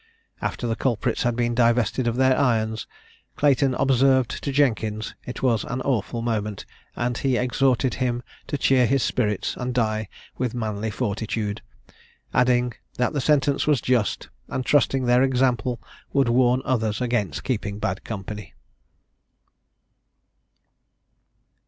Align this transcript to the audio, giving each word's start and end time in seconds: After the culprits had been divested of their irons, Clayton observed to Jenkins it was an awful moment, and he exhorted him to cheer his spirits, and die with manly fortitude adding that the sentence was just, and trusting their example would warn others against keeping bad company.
After 0.41 0.65
the 0.65 0.75
culprits 0.75 1.21
had 1.21 1.35
been 1.35 1.53
divested 1.53 2.07
of 2.07 2.15
their 2.15 2.35
irons, 2.35 2.87
Clayton 3.37 3.75
observed 3.75 4.43
to 4.43 4.51
Jenkins 4.51 5.13
it 5.27 5.43
was 5.43 5.63
an 5.63 5.79
awful 5.81 6.23
moment, 6.23 6.65
and 6.95 7.15
he 7.19 7.37
exhorted 7.37 7.93
him 7.93 8.23
to 8.47 8.57
cheer 8.57 8.87
his 8.87 9.03
spirits, 9.03 9.55
and 9.55 9.75
die 9.75 10.09
with 10.39 10.55
manly 10.55 10.89
fortitude 10.89 11.61
adding 12.33 12.73
that 12.97 13.13
the 13.13 13.21
sentence 13.21 13.67
was 13.67 13.79
just, 13.79 14.29
and 14.47 14.65
trusting 14.65 15.05
their 15.05 15.21
example 15.21 15.79
would 16.13 16.29
warn 16.29 16.63
others 16.65 16.99
against 16.99 17.43
keeping 17.43 17.77
bad 17.77 18.03
company. 18.03 18.55